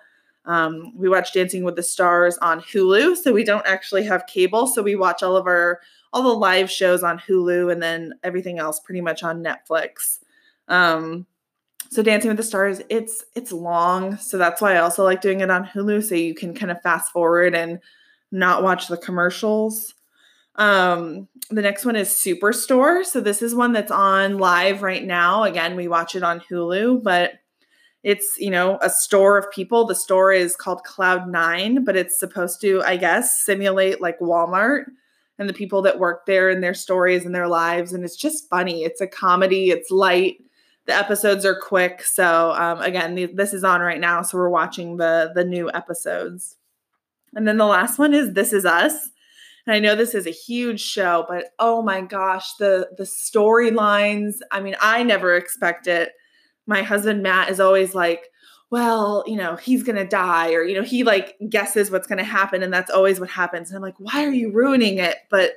um, 0.49 0.93
we 0.97 1.09
watch 1.09 1.33
Dancing 1.35 1.63
with 1.63 1.77
the 1.77 1.83
Stars 1.83 2.39
on 2.39 2.61
Hulu, 2.61 3.17
so 3.17 3.33
we 3.33 3.45
don't 3.45 3.67
actually 3.67 4.05
have 4.05 4.27
cable, 4.27 4.67
so 4.67 4.83
we 4.83 4.97
watch 4.97 5.23
all 5.23 5.37
of 5.37 5.47
our 5.47 5.81
all 6.11 6.23
the 6.23 6.29
live 6.31 6.71
shows 6.71 7.03
on 7.03 7.19
Hulu 7.19 7.71
and 7.71 7.83
then 7.83 8.15
everything 8.25 8.59
else 8.59 8.81
pretty 8.81 9.03
much 9.03 9.23
on 9.23 9.45
Netflix. 9.45 10.21
Um, 10.67 11.27
so 11.91 12.03
Dancing 12.03 12.29
with 12.29 12.39
the 12.39 12.43
Stars, 12.43 12.81
it's 12.89 13.25
it's 13.37 13.53
long, 13.53 14.17
so 14.17 14.39
that's 14.39 14.63
why 14.63 14.75
I 14.75 14.79
also 14.79 15.05
like 15.05 15.21
doing 15.21 15.41
it 15.41 15.51
on 15.51 15.67
Hulu, 15.67 16.03
so 16.03 16.15
you 16.15 16.35
can 16.35 16.55
kind 16.55 16.73
of 16.73 16.81
fast 16.81 17.13
forward 17.13 17.55
and 17.55 17.79
not 18.33 18.63
watch 18.63 18.89
the 18.89 18.97
commercials. 18.97 19.95
Um, 20.55 21.29
the 21.51 21.63
next 21.63 21.85
one 21.85 21.95
is 21.95 22.09
Superstore. 22.09 23.05
So 23.05 23.21
this 23.21 23.43
is 23.43 23.55
one 23.55 23.73
that's 23.73 23.93
on 23.93 24.39
live 24.39 24.83
right 24.83 25.05
now. 25.05 25.45
Again, 25.45 25.77
we 25.77 25.89
watch 25.89 26.17
it 26.17 26.23
on 26.23 26.41
Hulu, 26.41 27.03
but 27.03 27.35
it's 28.09 28.39
you 28.39 28.51
know 28.51 28.79
a 28.81 28.89
store 28.89 29.37
of 29.37 29.51
people. 29.51 29.87
The 29.87 29.95
store 29.95 30.33
is 30.33 30.57
called 30.57 30.83
cloud 30.85 31.29
nine 31.29 31.85
but 31.85 31.95
it's 31.95 32.19
supposed 32.19 32.61
to 32.63 32.83
i 32.85 32.97
guess 32.97 33.45
simulate 33.45 34.01
like 34.01 34.19
walmart 34.19 34.85
and 35.39 35.49
the 35.49 35.53
people 35.53 35.83
that 35.83 35.99
work 35.99 36.25
there 36.27 36.49
and 36.49 36.63
their 36.63 36.75
stories 36.75 37.25
and 37.25 37.35
their 37.35 37.47
lives. 37.47 37.93
And 37.93 38.05
it's 38.05 38.17
just 38.17 38.49
funny. 38.49 38.83
It's 38.83 39.01
a 39.01 39.07
comedy. 39.07 39.71
It's 39.71 39.91
light. 39.91 40.39
The 40.87 40.95
episodes 40.95 41.45
are 41.45 41.55
quick. 41.55 42.03
So 42.03 42.53
um, 42.53 42.81
again 42.81 43.31
this 43.35 43.53
is 43.53 43.63
on 43.63 43.81
right 43.83 44.01
now. 44.01 44.23
So 44.23 44.39
we're 44.39 44.49
watching 44.49 44.97
the 44.97 45.33
the 45.35 45.45
new 45.45 45.71
episodes. 45.73 46.57
And 47.35 47.47
then 47.47 47.59
the 47.59 47.67
last 47.67 47.99
one 47.99 48.15
is 48.15 48.33
this 48.33 48.53
is 48.55 48.65
us. 48.65 49.11
And 49.67 49.77
i 49.77 49.81
know 49.81 49.95
this 49.95 50.15
is 50.15 50.27
a 50.27 50.31
huge 50.31 50.81
show 50.81 51.27
but 51.29 51.51
oh 51.59 51.83
my 51.83 52.01
gosh 52.01 52.55
the 52.55 52.89
the 52.97 53.05
storylines. 53.05 54.37
I 54.51 54.61
mean 54.61 54.77
i 54.81 55.03
never 55.03 55.37
expect 55.37 55.87
it 55.87 56.13
my 56.69 56.83
husband 56.83 57.23
Matt 57.23 57.49
is 57.49 57.61
always 57.61 57.95
like, 57.95 58.31
well, 58.71 59.25
you 59.27 59.37
know, 59.37 59.57
he's 59.57 59.83
going 59.83 59.97
to 59.97 60.07
die 60.07 60.53
or 60.53 60.63
you 60.63 60.77
know, 60.77 60.83
he 60.83 61.03
like 61.03 61.37
guesses 61.49 61.91
what's 61.91 62.07
going 62.07 62.19
to 62.19 62.25
happen 62.25 62.63
and 62.63 62.73
that's 62.73 62.91
always 62.91 63.19
what 63.19 63.31
happens. 63.31 63.71
And 63.71 63.77
I'm 63.77 63.83
like, 63.83 63.99
why 63.99 64.25
are 64.25 64.33
you 64.33 64.53
ruining 64.53 64.99
it? 64.99 65.17
But 65.31 65.53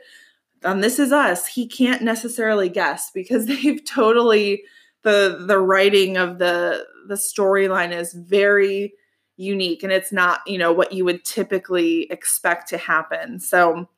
um, 0.63 0.79
this 0.79 0.97
is 0.97 1.11
us. 1.11 1.45
He 1.45 1.67
can't 1.67 2.01
necessarily 2.01 2.69
guess 2.69 3.11
because 3.11 3.45
they've 3.47 3.83
totally 3.83 4.63
the 5.03 5.43
the 5.47 5.59
writing 5.59 6.15
of 6.15 6.37
the 6.37 6.85
the 7.07 7.15
storyline 7.15 7.91
is 7.91 8.13
very 8.13 8.93
unique 9.35 9.83
and 9.83 9.91
it's 9.91 10.13
not, 10.13 10.39
you 10.47 10.57
know, 10.57 10.71
what 10.71 10.93
you 10.93 11.03
would 11.03 11.25
typically 11.25 12.03
expect 12.11 12.69
to 12.69 12.77
happen. 12.77 13.39
So 13.39 13.89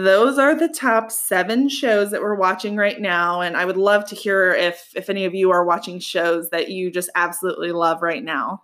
those 0.00 0.38
are 0.38 0.54
the 0.54 0.68
top 0.68 1.12
7 1.12 1.68
shows 1.68 2.12
that 2.12 2.22
we're 2.22 2.34
watching 2.34 2.76
right 2.76 2.98
now 2.98 3.42
and 3.42 3.58
I 3.58 3.66
would 3.66 3.76
love 3.76 4.06
to 4.06 4.14
hear 4.14 4.50
if 4.54 4.90
if 4.96 5.10
any 5.10 5.26
of 5.26 5.34
you 5.34 5.50
are 5.50 5.66
watching 5.66 5.98
shows 5.98 6.48
that 6.48 6.70
you 6.70 6.90
just 6.90 7.10
absolutely 7.14 7.72
love 7.72 8.00
right 8.00 8.24
now. 8.24 8.62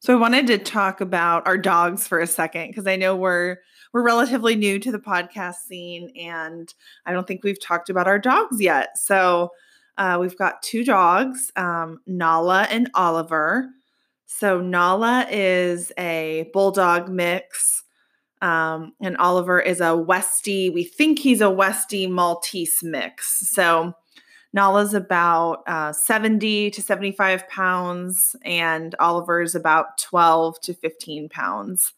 So 0.00 0.12
I 0.12 0.20
wanted 0.20 0.46
to 0.48 0.58
talk 0.58 1.00
about 1.00 1.46
our 1.46 1.56
dogs 1.56 2.06
for 2.06 2.20
a 2.20 2.26
second 2.26 2.68
because 2.68 2.86
I 2.86 2.96
know 2.96 3.16
we're 3.16 3.56
we're 3.94 4.02
relatively 4.02 4.54
new 4.54 4.78
to 4.80 4.92
the 4.92 4.98
podcast 4.98 5.56
scene 5.66 6.12
and 6.20 6.72
I 7.06 7.12
don't 7.14 7.26
think 7.26 7.42
we've 7.42 7.60
talked 7.60 7.88
about 7.88 8.06
our 8.06 8.18
dogs 8.18 8.60
yet. 8.60 8.98
So 8.98 9.52
uh, 9.98 10.18
we've 10.20 10.36
got 10.36 10.62
two 10.62 10.84
dogs, 10.84 11.50
um, 11.56 12.00
Nala 12.06 12.66
and 12.70 12.90
Oliver. 12.94 13.68
So 14.26 14.60
Nala 14.60 15.26
is 15.30 15.92
a 15.98 16.50
bulldog 16.52 17.08
mix, 17.08 17.84
um, 18.42 18.92
and 19.00 19.16
Oliver 19.16 19.60
is 19.60 19.80
a 19.80 19.94
Westie. 19.94 20.72
We 20.72 20.84
think 20.84 21.18
he's 21.18 21.40
a 21.40 21.44
Westie 21.44 22.10
Maltese 22.10 22.82
mix. 22.82 23.48
So 23.50 23.94
Nala's 24.52 24.94
about 24.94 25.62
uh, 25.66 25.92
70 25.92 26.70
to 26.70 26.82
75 26.82 27.48
pounds, 27.48 28.36
and 28.42 28.94
Oliver's 28.98 29.54
about 29.54 29.98
12 29.98 30.60
to 30.62 30.74
15 30.74 31.28
pounds. 31.28 31.92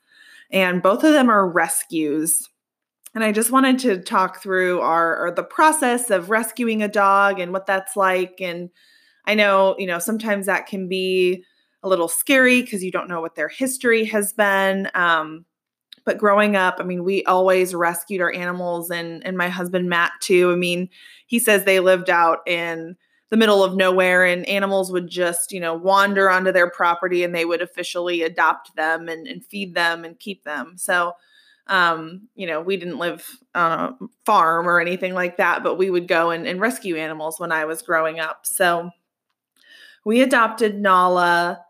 And 0.50 0.83
both 0.83 1.05
of 1.05 1.12
them 1.12 1.31
are 1.31 1.49
rescues. 1.49 2.49
And 3.18 3.25
I 3.25 3.32
just 3.32 3.50
wanted 3.50 3.80
to 3.80 3.98
talk 3.98 4.40
through 4.40 4.80
our 4.80 5.32
the 5.34 5.42
process 5.42 6.08
of 6.08 6.30
rescuing 6.30 6.84
a 6.84 6.88
dog 6.88 7.40
and 7.40 7.52
what 7.52 7.66
that's 7.66 7.96
like. 7.96 8.37
And 8.40 8.70
I 9.25 9.34
know, 9.34 9.75
you 9.76 9.88
know, 9.88 9.98
sometimes 9.98 10.46
that 10.46 10.68
can 10.68 10.87
be 10.87 11.42
a 11.82 11.88
little 11.88 12.06
scary 12.06 12.62
because 12.62 12.84
you 12.84 12.92
don't 12.92 13.08
know 13.08 13.20
what 13.20 13.34
their 13.34 13.48
history 13.48 14.04
has 14.04 14.32
been. 14.32 14.88
Um, 14.94 15.46
but 16.04 16.18
growing 16.18 16.54
up, 16.54 16.76
I 16.78 16.84
mean, 16.84 17.02
we 17.02 17.25
always 17.25 17.75
rescued 17.75 18.20
our 18.20 18.32
animals 18.32 18.88
and 18.88 19.26
and 19.26 19.37
my 19.37 19.48
husband 19.48 19.88
Matt 19.88 20.12
too. 20.20 20.52
I 20.52 20.54
mean, 20.54 20.88
he 21.26 21.40
says 21.40 21.64
they 21.64 21.80
lived 21.80 22.10
out 22.10 22.46
in 22.46 22.94
the 23.30 23.37
middle 23.37 23.64
of 23.64 23.75
nowhere 23.75 24.25
and 24.25 24.48
animals 24.48 24.92
would 24.92 25.08
just, 25.08 25.50
you 25.50 25.58
know, 25.58 25.75
wander 25.75 26.30
onto 26.30 26.52
their 26.52 26.70
property 26.70 27.25
and 27.25 27.34
they 27.34 27.44
would 27.44 27.62
officially 27.62 28.22
adopt 28.22 28.76
them 28.76 29.08
and, 29.08 29.26
and 29.26 29.44
feed 29.44 29.75
them 29.75 30.04
and 30.04 30.20
keep 30.20 30.44
them. 30.44 30.75
So 30.76 31.14
um, 31.68 32.28
you 32.34 32.46
know, 32.46 32.60
we 32.60 32.76
didn't 32.76 32.98
live 32.98 33.25
on 33.54 33.72
a 33.72 33.96
farm 34.25 34.68
or 34.68 34.80
anything 34.80 35.14
like 35.14 35.37
that, 35.37 35.62
but 35.62 35.76
we 35.76 35.90
would 35.90 36.08
go 36.08 36.30
and, 36.30 36.44
and 36.46 36.60
rescue 36.60 36.96
animals 36.96 37.38
when 37.38 37.52
I 37.52 37.66
was 37.66 37.82
growing 37.82 38.18
up. 38.20 38.40
So 38.44 38.90
we 40.04 40.22
adopted 40.22 40.80
Nala 40.80 41.64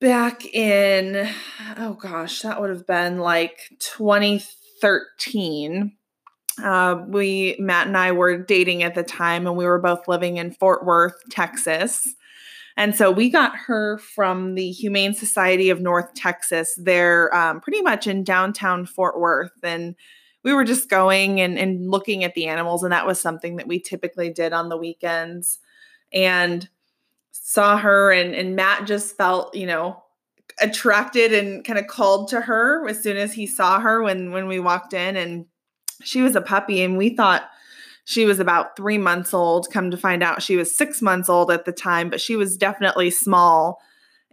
back 0.00 0.46
in, 0.46 1.28
oh 1.76 1.94
gosh, 1.94 2.42
that 2.42 2.60
would 2.60 2.70
have 2.70 2.86
been 2.86 3.18
like 3.18 3.72
2013. 3.80 5.96
Uh, 6.62 7.04
we, 7.06 7.56
Matt 7.58 7.86
and 7.86 7.96
I 7.96 8.12
were 8.12 8.36
dating 8.38 8.82
at 8.82 8.94
the 8.94 9.02
time, 9.02 9.46
and 9.46 9.56
we 9.56 9.64
were 9.66 9.78
both 9.78 10.08
living 10.08 10.38
in 10.38 10.52
Fort 10.52 10.84
Worth, 10.84 11.14
Texas. 11.30 12.14
And 12.76 12.94
so 12.94 13.10
we 13.10 13.30
got 13.30 13.56
her 13.66 13.98
from 13.98 14.54
the 14.54 14.70
Humane 14.70 15.14
Society 15.14 15.70
of 15.70 15.80
North 15.80 16.14
Texas. 16.14 16.74
They're 16.76 17.34
um, 17.34 17.60
pretty 17.60 17.82
much 17.82 18.06
in 18.06 18.24
downtown 18.24 18.86
Fort 18.86 19.18
Worth. 19.18 19.52
And 19.62 19.94
we 20.44 20.54
were 20.54 20.64
just 20.64 20.88
going 20.88 21.40
and, 21.40 21.58
and 21.58 21.90
looking 21.90 22.24
at 22.24 22.34
the 22.34 22.46
animals. 22.46 22.82
And 22.82 22.92
that 22.92 23.06
was 23.06 23.20
something 23.20 23.56
that 23.56 23.68
we 23.68 23.80
typically 23.80 24.30
did 24.30 24.52
on 24.52 24.68
the 24.68 24.76
weekends. 24.76 25.58
And 26.12 26.68
saw 27.32 27.76
her 27.76 28.12
and 28.12 28.34
and 28.34 28.56
Matt 28.56 28.86
just 28.86 29.16
felt, 29.16 29.54
you 29.54 29.66
know, 29.66 30.02
attracted 30.60 31.32
and 31.32 31.64
kind 31.64 31.78
of 31.78 31.86
called 31.86 32.28
to 32.28 32.40
her 32.40 32.86
as 32.88 33.02
soon 33.02 33.16
as 33.16 33.32
he 33.32 33.46
saw 33.46 33.80
her 33.80 34.02
when 34.02 34.32
when 34.32 34.46
we 34.46 34.60
walked 34.60 34.92
in 34.92 35.16
and 35.16 35.46
she 36.02 36.22
was 36.22 36.34
a 36.36 36.40
puppy 36.40 36.82
and 36.82 36.96
we 36.96 37.10
thought 37.10 37.48
she 38.10 38.24
was 38.24 38.40
about 38.40 38.76
3 38.76 38.98
months 38.98 39.32
old 39.32 39.68
come 39.72 39.90
to 39.90 39.96
find 39.96 40.22
out 40.22 40.42
she 40.42 40.56
was 40.56 40.76
6 40.76 41.00
months 41.02 41.28
old 41.28 41.50
at 41.50 41.64
the 41.64 41.72
time 41.72 42.10
but 42.10 42.20
she 42.20 42.36
was 42.36 42.56
definitely 42.56 43.10
small 43.10 43.80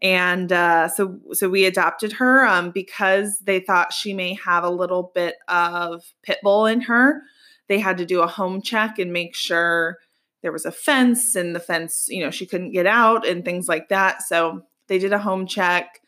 and 0.01 0.51
uh, 0.51 0.87
so 0.87 1.19
so 1.33 1.49
we 1.49 1.65
adopted 1.65 2.13
her 2.13 2.45
um, 2.45 2.71
because 2.71 3.39
they 3.39 3.59
thought 3.59 3.93
she 3.93 4.13
may 4.13 4.35
have 4.35 4.63
a 4.63 4.69
little 4.69 5.11
bit 5.15 5.35
of 5.47 6.03
pit 6.23 6.37
bull 6.43 6.65
in 6.65 6.81
her 6.81 7.21
they 7.67 7.79
had 7.79 7.97
to 7.97 8.05
do 8.05 8.21
a 8.21 8.27
home 8.27 8.61
check 8.61 8.99
and 8.99 9.11
make 9.11 9.35
sure 9.35 9.97
there 10.41 10.51
was 10.51 10.65
a 10.65 10.71
fence 10.71 11.35
and 11.35 11.55
the 11.55 11.59
fence, 11.59 12.07
you 12.09 12.23
know, 12.23 12.31
she 12.31 12.45
couldn't 12.45 12.71
get 12.71 12.85
out 12.85 13.27
and 13.27 13.43
things 13.43 13.67
like 13.67 13.89
that. 13.89 14.21
So 14.21 14.61
they 14.87 14.99
did 14.99 15.13
a 15.13 15.19
home 15.19 15.47
check. 15.47 15.99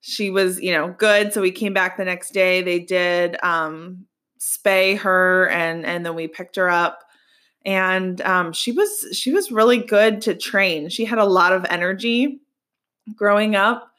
She 0.00 0.30
was, 0.30 0.60
you 0.60 0.72
know, 0.72 0.94
good. 0.98 1.32
So 1.32 1.40
we 1.40 1.50
came 1.50 1.72
back 1.72 1.96
the 1.96 2.04
next 2.04 2.32
day. 2.32 2.62
They 2.62 2.80
did 2.80 3.42
um 3.42 4.06
spay 4.38 4.98
her 4.98 5.48
and 5.48 5.84
and 5.84 6.04
then 6.06 6.14
we 6.14 6.28
picked 6.28 6.56
her 6.56 6.68
up 6.70 7.04
and 7.64 8.20
um 8.22 8.52
she 8.52 8.72
was 8.72 9.06
she 9.12 9.32
was 9.32 9.50
really 9.50 9.78
good 9.78 10.22
to 10.22 10.34
train. 10.34 10.88
She 10.88 11.04
had 11.04 11.18
a 11.18 11.24
lot 11.24 11.52
of 11.52 11.66
energy 11.68 12.40
growing 13.14 13.56
up. 13.56 13.90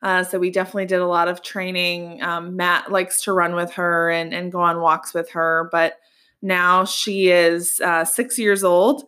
Uh, 0.00 0.22
so 0.22 0.38
we 0.38 0.50
definitely 0.50 0.86
did 0.86 1.00
a 1.00 1.06
lot 1.06 1.26
of 1.26 1.42
training. 1.42 2.22
Um, 2.22 2.54
Matt 2.54 2.92
likes 2.92 3.22
to 3.22 3.32
run 3.32 3.56
with 3.56 3.72
her 3.72 4.10
and, 4.10 4.32
and 4.32 4.52
go 4.52 4.60
on 4.60 4.80
walks 4.80 5.12
with 5.12 5.28
her, 5.30 5.68
but 5.72 5.94
now 6.40 6.84
she 6.84 7.30
is 7.30 7.80
uh, 7.80 8.04
six 8.04 8.38
years 8.38 8.62
old 8.62 9.04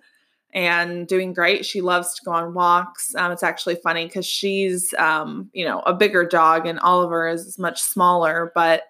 and 0.53 1.07
doing 1.07 1.33
great. 1.33 1.65
She 1.65 1.81
loves 1.81 2.15
to 2.15 2.25
go 2.25 2.33
on 2.33 2.55
walks. 2.55 3.15
Um, 3.15 3.31
it's 3.31 3.45
actually 3.45 3.77
funny 3.77 4.07
because 4.07 4.27
she's, 4.27 4.93
um, 4.99 5.49
you 5.53 5.65
know, 5.65 5.81
a 5.81 5.95
bigger 5.95 6.27
dog 6.27 6.67
and 6.67 6.81
Oliver 6.81 7.29
is 7.29 7.57
much 7.57 7.81
smaller, 7.81 8.51
but 8.55 8.83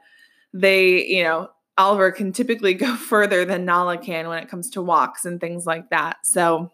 they, 0.55 1.05
you 1.05 1.23
know, 1.23 1.51
Oliver 1.79 2.11
can 2.13 2.33
typically 2.33 2.75
go 2.87 2.97
further 2.97 3.45
than 3.45 3.65
Nala 3.65 3.99
can 3.99 4.29
when 4.29 4.43
it 4.43 4.49
comes 4.49 4.71
to 4.71 4.83
walks 4.83 5.25
and 5.25 5.41
things 5.41 5.67
like 5.67 5.91
that. 5.91 6.19
So 6.25 6.71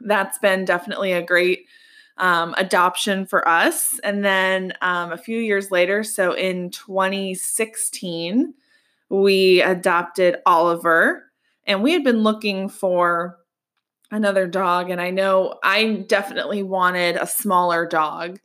that's 0.00 0.38
been 0.38 0.64
definitely 0.64 1.12
a 1.12 1.22
great 1.22 1.66
um, 2.16 2.54
adoption 2.58 3.26
for 3.26 3.46
us. 3.48 3.98
And 4.04 4.24
then 4.24 4.74
um, 4.82 5.12
a 5.12 5.18
few 5.18 5.38
years 5.38 5.70
later, 5.70 6.04
so 6.04 6.32
in 6.32 6.70
2016, 6.70 8.54
we 9.08 9.62
adopted 9.62 10.36
Oliver. 10.46 11.24
And 11.66 11.82
we 11.82 11.92
had 11.92 12.04
been 12.04 12.22
looking 12.22 12.68
for 12.68 13.38
another 14.10 14.46
dog. 14.46 14.90
And 14.90 15.00
I 15.00 15.10
know 15.10 15.58
I 15.62 16.04
definitely 16.08 16.62
wanted 16.62 17.16
a 17.16 17.26
smaller 17.26 17.86
dog. 17.86 18.38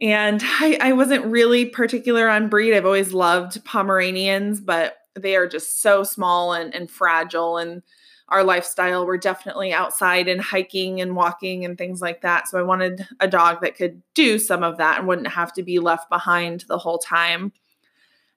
And 0.00 0.40
I, 0.42 0.78
I 0.80 0.92
wasn't 0.92 1.26
really 1.26 1.66
particular 1.66 2.28
on 2.28 2.48
breed. 2.48 2.74
I've 2.74 2.86
always 2.86 3.12
loved 3.12 3.64
Pomeranians, 3.64 4.60
but 4.60 4.96
they 5.14 5.36
are 5.36 5.46
just 5.46 5.80
so 5.80 6.02
small 6.02 6.52
and, 6.52 6.74
and 6.74 6.90
fragile. 6.90 7.58
And 7.58 7.82
our 8.28 8.42
lifestyle, 8.42 9.06
we're 9.06 9.18
definitely 9.18 9.72
outside 9.72 10.26
and 10.26 10.40
hiking 10.40 11.00
and 11.00 11.14
walking 11.14 11.64
and 11.64 11.76
things 11.76 12.00
like 12.00 12.22
that. 12.22 12.48
So 12.48 12.58
I 12.58 12.62
wanted 12.62 13.06
a 13.20 13.28
dog 13.28 13.60
that 13.60 13.76
could 13.76 14.02
do 14.14 14.38
some 14.38 14.62
of 14.62 14.78
that 14.78 14.98
and 14.98 15.06
wouldn't 15.06 15.28
have 15.28 15.52
to 15.54 15.62
be 15.62 15.78
left 15.78 16.08
behind 16.08 16.64
the 16.66 16.78
whole 16.78 16.98
time. 16.98 17.52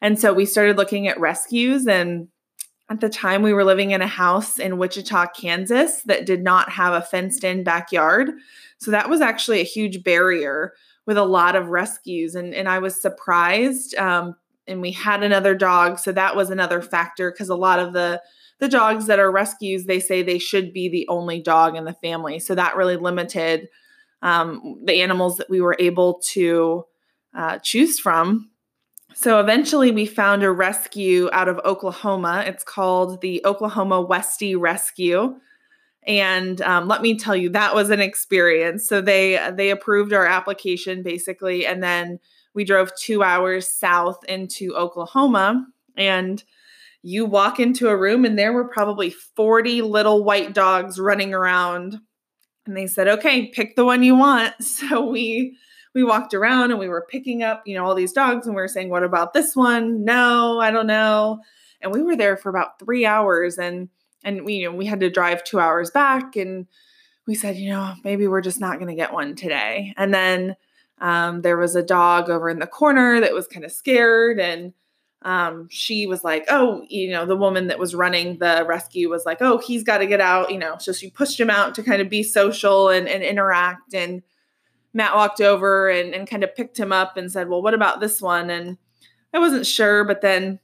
And 0.02 0.20
so 0.20 0.34
we 0.34 0.46
started 0.46 0.78
looking 0.78 1.08
at 1.08 1.20
rescues 1.20 1.88
and 1.88 2.28
at 2.88 3.02
the 3.02 3.10
time, 3.10 3.42
we 3.42 3.54
were 3.54 3.64
living 3.64 3.92
in 3.92 4.04
a 4.04 4.08
house 4.08 4.60
in 4.60 4.78
Wichita, 4.78 5.28
Kansas 5.28 6.04
that 6.04 6.28
did 6.28 6.44
not 6.44 6.70
have 6.70 6.94
a 6.94 7.02
fenced 7.02 7.44
in 7.44 7.64
backyard. 7.64 8.30
So 8.78 8.92
that 8.92 9.10
was 9.10 9.22
actually 9.22 9.60
a 9.60 9.64
huge 9.64 10.04
barrier 10.04 10.74
with 11.06 11.18
a 11.18 11.24
lot 11.24 11.56
of 11.56 11.68
rescues. 11.68 12.36
And, 12.36 12.54
and 12.54 12.68
I 12.68 12.80
was 12.80 13.00
surprised. 13.00 13.96
Um, 13.96 14.36
and 14.68 14.82
we 14.82 14.92
had 14.92 15.24
another 15.24 15.56
dog. 15.56 16.00
So 16.00 16.12
that 16.12 16.36
was 16.36 16.50
another 16.50 16.82
factor 16.82 17.32
because 17.32 17.50
a 17.50 17.56
lot 17.56 17.80
of 17.80 17.94
the 17.94 18.22
the 18.60 18.70
dogs 18.70 19.08
that 19.08 19.20
are 19.20 19.30
rescues, 19.30 19.84
they 19.84 20.00
say 20.00 20.24
they 20.24 20.40
should 20.40 20.72
be 20.72 20.88
the 20.88 21.06
only 21.10 21.42
dog 21.42 21.76
in 21.76 21.84
the 21.84 21.94
family. 21.96 22.40
So 22.40 22.56
that 22.56 22.78
really 22.78 22.96
limited 22.96 23.68
um, 24.22 24.80
the 24.86 25.02
animals 25.02 25.36
that 25.38 25.50
we 25.50 25.60
were 25.60 25.76
able 25.78 26.22
to 26.32 26.86
uh, 27.36 27.60
choose 27.60 28.00
from 28.00 28.50
so 29.18 29.40
eventually, 29.40 29.92
we 29.92 30.06
found 30.06 30.44
a 30.44 30.52
rescue 30.52 31.30
out 31.32 31.48
of 31.48 31.58
Oklahoma. 31.64 32.44
It's 32.46 32.66
called 32.66 33.22
the 33.22 33.42
Oklahoma 33.46 34.06
Westie 34.06 34.60
Rescue. 34.60 35.38
And 36.08 36.62
um, 36.62 36.88
let 36.88 37.02
me 37.02 37.18
tell 37.18 37.36
you, 37.36 37.50
that 37.50 37.74
was 37.74 37.90
an 37.90 38.00
experience. 38.00 38.88
So 38.88 39.02
they 39.02 39.40
they 39.54 39.72
approved 39.72 40.14
our 40.14 40.26
application 40.26 41.04
basically, 41.04 41.66
and 41.66 41.82
then 41.82 42.20
we 42.54 42.64
drove 42.64 42.96
two 42.96 43.24
hours 43.24 43.68
south 43.68 44.24
into 44.26 44.76
Oklahoma. 44.76 45.66
And 45.98 46.44
you 47.02 47.26
walk 47.26 47.60
into 47.60 47.90
a 47.90 47.98
room, 47.98 48.26
and 48.26 48.38
there 48.38 48.54
were 48.54 48.68
probably 48.68 49.10
forty 49.10 49.82
little 49.82 50.24
white 50.24 50.54
dogs 50.54 51.00
running 51.00 51.34
around. 51.34 52.00
And 52.66 52.78
they 52.78 52.88
said, 52.88 53.08
"Okay, 53.08 53.48
pick 53.48 53.76
the 53.76 53.86
one 53.86 54.04
you 54.04 54.16
want." 54.16 54.54
So 54.62 55.06
we 55.10 55.58
we 55.96 56.04
walked 56.04 56.34
around 56.34 56.72
and 56.72 56.80
we 56.80 56.90
were 56.90 57.08
picking 57.10 57.42
up, 57.42 57.64
you 57.66 57.74
know, 57.74 57.86
all 57.86 57.96
these 57.96 58.12
dogs 58.12 58.46
and 58.46 58.56
we 58.56 58.62
were 58.62 58.68
saying, 58.68 58.90
what 58.90 59.04
about 59.04 59.34
this 59.34 59.56
one? 59.56 60.04
No, 60.04 60.60
I 60.60 60.70
don't 60.70 60.88
know. 60.88 61.40
And 61.82 61.92
we 61.94 62.04
were 62.04 62.18
there 62.18 62.36
for 62.36 62.50
about 62.50 62.78
three 62.78 63.06
hours 63.06 63.58
and 63.58 63.88
and 64.26 64.44
we, 64.44 64.56
you 64.56 64.70
know, 64.70 64.76
we 64.76 64.86
had 64.86 65.00
to 65.00 65.10
drive 65.10 65.44
two 65.44 65.60
hours 65.60 65.92
back 65.92 66.36
and 66.36 66.68
we 67.26 67.36
said, 67.36 67.56
you 67.56 67.70
know, 67.70 67.94
maybe 68.04 68.28
we're 68.28 68.42
just 68.42 68.60
not 68.60 68.76
going 68.76 68.90
to 68.90 68.96
get 68.96 69.14
one 69.14 69.36
today. 69.36 69.94
And 69.96 70.14
then 70.14 70.56
um, 71.00 71.42
there 71.42 71.58
was 71.58 71.76
a 71.76 71.84
dog 71.84 72.30
over 72.30 72.50
in 72.50 72.60
the 72.60 72.68
corner 72.68 73.22
that 73.22 73.34
was 73.34 73.48
kind 73.48 73.64
of 73.64 73.72
scared 73.72 74.40
and 74.40 74.74
um, 75.22 75.68
she 75.72 76.06
was 76.06 76.24
like, 76.24 76.46
oh, 76.50 76.86
you 76.88 77.10
know, 77.10 77.26
the 77.26 77.36
woman 77.36 77.68
that 77.68 77.80
was 77.80 77.96
running 77.96 78.38
the 78.38 78.64
rescue 78.68 79.10
was 79.10 79.26
like, 79.26 79.42
oh, 79.42 79.58
he's 79.58 79.84
got 79.84 79.98
to 79.98 80.06
get 80.06 80.22
out, 80.22 80.52
you 80.52 80.60
know. 80.60 80.78
So 80.78 80.94
she 80.94 81.10
pushed 81.10 81.40
him 81.40 81.50
out 81.50 81.74
to 81.76 81.84
kind 81.84 82.00
of 82.00 82.10
be 82.10 82.22
social 82.22 82.90
and, 82.90 83.08
and 83.08 83.24
interact. 83.24 83.96
And 83.96 84.22
Matt 84.94 85.16
walked 85.16 85.42
over 85.42 85.90
and, 85.90 86.14
and 86.14 86.30
kind 86.30 86.44
of 86.44 86.56
picked 86.56 86.80
him 86.80 86.92
up 86.92 87.18
and 87.18 87.32
said, 87.32 87.50
well, 87.50 87.64
what 87.64 87.74
about 87.74 88.00
this 88.00 88.22
one? 88.22 88.52
And 88.52 88.78
I 89.34 89.40
wasn't 89.40 89.66
sure, 89.66 90.04
but 90.04 90.22
then 90.22 90.60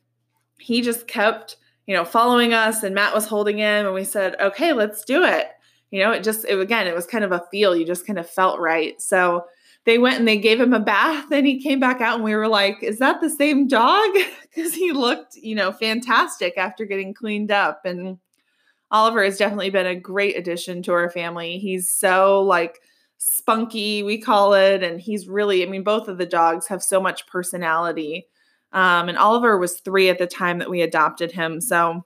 he 0.59 0.81
just 0.81 1.07
kept, 1.07 1.57
you 1.91 1.97
know, 1.97 2.05
following 2.05 2.53
us 2.53 2.83
and 2.83 2.95
Matt 2.95 3.13
was 3.13 3.25
holding 3.25 3.57
him 3.57 3.85
and 3.85 3.93
we 3.93 4.05
said, 4.05 4.39
okay, 4.39 4.71
let's 4.71 5.03
do 5.03 5.25
it. 5.25 5.49
You 5.89 5.99
know, 5.99 6.13
it 6.13 6.23
just, 6.23 6.45
it, 6.45 6.57
again, 6.57 6.87
it 6.87 6.95
was 6.95 7.05
kind 7.05 7.25
of 7.25 7.33
a 7.33 7.43
feel. 7.51 7.75
You 7.75 7.85
just 7.85 8.07
kind 8.07 8.17
of 8.17 8.29
felt 8.29 8.61
right. 8.61 8.99
So, 9.01 9.43
they 9.83 9.97
went 9.97 10.19
and 10.19 10.27
they 10.27 10.37
gave 10.37 10.61
him 10.61 10.73
a 10.73 10.79
bath 10.79 11.29
and 11.31 11.45
he 11.45 11.61
came 11.61 11.81
back 11.81 11.99
out 11.99 12.15
and 12.15 12.23
we 12.23 12.35
were 12.35 12.47
like 12.47 12.77
is 12.83 12.99
that 12.99 13.19
the 13.19 13.31
same 13.31 13.67
dog 13.67 14.11
because 14.43 14.75
he 14.75 14.91
looked 14.91 15.35
you 15.35 15.55
know 15.55 15.71
fantastic 15.71 16.55
after 16.55 16.85
getting 16.85 17.15
cleaned 17.15 17.49
up 17.49 17.81
and 17.83 18.19
oliver 18.91 19.23
has 19.23 19.39
definitely 19.39 19.71
been 19.71 19.87
a 19.87 19.95
great 19.95 20.37
addition 20.37 20.83
to 20.83 20.91
our 20.91 21.09
family 21.09 21.57
he's 21.57 21.91
so 21.91 22.43
like 22.43 22.79
spunky 23.17 24.03
we 24.03 24.21
call 24.21 24.53
it 24.53 24.83
and 24.83 25.01
he's 25.01 25.27
really 25.27 25.65
i 25.65 25.67
mean 25.67 25.81
both 25.81 26.07
of 26.07 26.19
the 26.19 26.27
dogs 26.27 26.67
have 26.67 26.83
so 26.83 27.01
much 27.01 27.25
personality 27.25 28.27
um, 28.73 29.09
and 29.09 29.17
oliver 29.17 29.57
was 29.57 29.79
three 29.79 30.09
at 30.09 30.17
the 30.17 30.27
time 30.27 30.59
that 30.59 30.69
we 30.69 30.81
adopted 30.81 31.31
him 31.31 31.59
so 31.61 32.03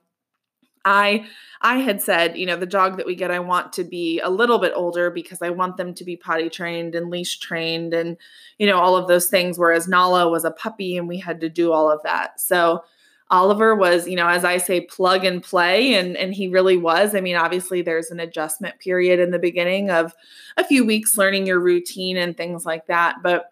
I 0.86 1.26
I 1.62 1.78
had 1.78 2.00
said, 2.00 2.36
you 2.36 2.46
know, 2.46 2.56
the 2.56 2.66
dog 2.66 2.96
that 2.96 3.06
we 3.06 3.14
get, 3.14 3.30
I 3.30 3.38
want 3.40 3.72
to 3.74 3.84
be 3.84 4.20
a 4.20 4.30
little 4.30 4.58
bit 4.58 4.72
older 4.76 5.10
because 5.10 5.42
I 5.42 5.50
want 5.50 5.76
them 5.76 5.94
to 5.94 6.04
be 6.04 6.16
potty 6.16 6.48
trained 6.48 6.94
and 6.94 7.10
leash 7.10 7.38
trained 7.40 7.92
and, 7.92 8.16
you 8.58 8.66
know, 8.66 8.78
all 8.78 8.96
of 8.96 9.08
those 9.08 9.26
things. 9.26 9.58
Whereas 9.58 9.88
Nala 9.88 10.28
was 10.28 10.44
a 10.44 10.50
puppy 10.50 10.96
and 10.96 11.08
we 11.08 11.18
had 11.18 11.40
to 11.40 11.48
do 11.48 11.72
all 11.72 11.90
of 11.90 12.02
that. 12.04 12.40
So 12.40 12.84
Oliver 13.30 13.74
was, 13.74 14.06
you 14.06 14.14
know, 14.14 14.28
as 14.28 14.44
I 14.44 14.58
say, 14.58 14.82
plug 14.82 15.24
and 15.24 15.42
play, 15.42 15.94
and 15.94 16.16
and 16.16 16.32
he 16.32 16.46
really 16.46 16.76
was. 16.76 17.16
I 17.16 17.20
mean, 17.20 17.34
obviously, 17.34 17.82
there's 17.82 18.12
an 18.12 18.20
adjustment 18.20 18.78
period 18.78 19.18
in 19.18 19.32
the 19.32 19.38
beginning 19.40 19.90
of 19.90 20.14
a 20.56 20.62
few 20.62 20.86
weeks 20.86 21.18
learning 21.18 21.46
your 21.46 21.58
routine 21.58 22.16
and 22.16 22.36
things 22.36 22.64
like 22.64 22.86
that, 22.86 23.16
but 23.24 23.50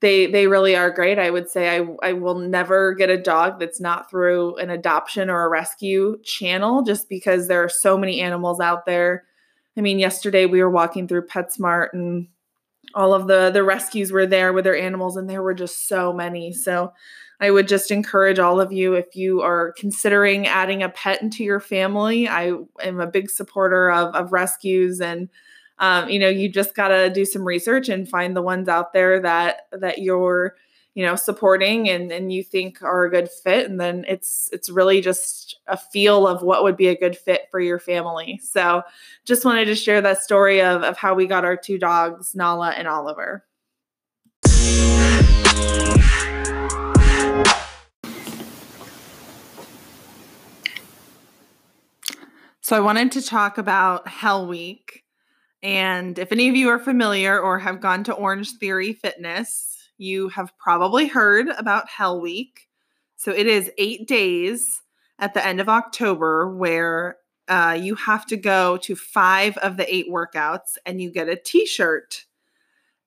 they 0.00 0.26
they 0.26 0.46
really 0.46 0.74
are 0.74 0.90
great. 0.90 1.18
I 1.18 1.30
would 1.30 1.48
say 1.50 1.78
I 1.78 1.86
I 2.02 2.12
will 2.14 2.38
never 2.38 2.94
get 2.94 3.10
a 3.10 3.20
dog 3.20 3.60
that's 3.60 3.80
not 3.80 4.10
through 4.10 4.56
an 4.56 4.70
adoption 4.70 5.28
or 5.28 5.44
a 5.44 5.48
rescue 5.48 6.18
channel 6.22 6.82
just 6.82 7.08
because 7.08 7.48
there 7.48 7.62
are 7.62 7.68
so 7.68 7.98
many 7.98 8.20
animals 8.20 8.60
out 8.60 8.86
there. 8.86 9.24
I 9.76 9.82
mean, 9.82 9.98
yesterday 9.98 10.46
we 10.46 10.62
were 10.62 10.70
walking 10.70 11.06
through 11.06 11.26
PetSmart 11.26 11.88
and 11.92 12.28
all 12.94 13.14
of 13.14 13.26
the 13.26 13.50
the 13.50 13.62
rescues 13.62 14.10
were 14.10 14.26
there 14.26 14.52
with 14.52 14.64
their 14.64 14.76
animals 14.76 15.16
and 15.16 15.28
there 15.28 15.42
were 15.42 15.54
just 15.54 15.86
so 15.86 16.12
many. 16.12 16.52
So 16.52 16.92
I 17.38 17.50
would 17.50 17.68
just 17.68 17.90
encourage 17.90 18.38
all 18.38 18.60
of 18.60 18.72
you 18.72 18.94
if 18.94 19.14
you 19.16 19.42
are 19.42 19.72
considering 19.76 20.46
adding 20.46 20.82
a 20.82 20.88
pet 20.88 21.22
into 21.22 21.44
your 21.44 21.60
family. 21.60 22.26
I 22.26 22.52
am 22.82 23.00
a 23.00 23.06
big 23.06 23.30
supporter 23.30 23.90
of 23.90 24.14
of 24.14 24.32
rescues 24.32 25.00
and 25.00 25.28
um, 25.80 26.08
you 26.08 26.18
know 26.18 26.28
you 26.28 26.48
just 26.48 26.74
got 26.74 26.88
to 26.88 27.10
do 27.10 27.24
some 27.24 27.44
research 27.44 27.88
and 27.88 28.08
find 28.08 28.36
the 28.36 28.42
ones 28.42 28.68
out 28.68 28.92
there 28.92 29.20
that 29.20 29.66
that 29.72 29.98
you're 29.98 30.54
you 30.94 31.04
know 31.06 31.16
supporting 31.16 31.88
and 31.88 32.12
and 32.12 32.32
you 32.32 32.44
think 32.44 32.82
are 32.82 33.04
a 33.04 33.10
good 33.10 33.30
fit. 33.30 33.68
And 33.68 33.80
then 33.80 34.04
it's 34.06 34.50
it's 34.52 34.68
really 34.68 35.00
just 35.00 35.58
a 35.66 35.76
feel 35.76 36.26
of 36.26 36.42
what 36.42 36.62
would 36.62 36.76
be 36.76 36.88
a 36.88 36.96
good 36.96 37.16
fit 37.16 37.48
for 37.50 37.60
your 37.60 37.78
family. 37.78 38.38
So 38.42 38.82
just 39.24 39.44
wanted 39.44 39.66
to 39.66 39.74
share 39.74 40.00
that 40.02 40.22
story 40.22 40.60
of 40.60 40.82
of 40.82 40.96
how 40.98 41.14
we 41.14 41.26
got 41.26 41.44
our 41.44 41.56
two 41.56 41.78
dogs 41.78 42.34
nala 42.34 42.70
and 42.70 42.86
oliver. 42.86 43.46
So 52.62 52.76
i 52.76 52.80
wanted 52.80 53.10
to 53.12 53.22
talk 53.22 53.58
about 53.58 54.06
hell 54.06 54.46
week 54.46 55.02
and 55.62 56.18
if 56.18 56.32
any 56.32 56.48
of 56.48 56.56
you 56.56 56.68
are 56.68 56.78
familiar 56.78 57.38
or 57.38 57.58
have 57.58 57.80
gone 57.80 58.04
to 58.04 58.14
Orange 58.14 58.52
Theory 58.52 58.92
Fitness, 58.94 59.76
you 59.98 60.28
have 60.30 60.56
probably 60.58 61.06
heard 61.06 61.48
about 61.48 61.88
Hell 61.88 62.20
Week. 62.20 62.68
So 63.16 63.32
it 63.32 63.46
is 63.46 63.70
eight 63.76 64.08
days 64.08 64.80
at 65.18 65.34
the 65.34 65.46
end 65.46 65.60
of 65.60 65.68
October 65.68 66.56
where 66.56 67.18
uh, 67.48 67.76
you 67.78 67.94
have 67.96 68.24
to 68.26 68.36
go 68.36 68.78
to 68.78 68.96
five 68.96 69.58
of 69.58 69.76
the 69.76 69.94
eight 69.94 70.08
workouts 70.08 70.78
and 70.86 71.02
you 71.02 71.10
get 71.10 71.28
a 71.28 71.36
t 71.36 71.66
shirt. 71.66 72.24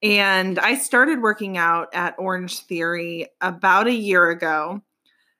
And 0.03 0.59
I 0.59 0.75
started 0.75 1.21
working 1.21 1.57
out 1.57 1.87
at 1.93 2.15
Orange 2.19 2.59
Theory 2.59 3.29
about 3.41 3.87
a 3.87 3.93
year 3.93 4.29
ago. 4.29 4.81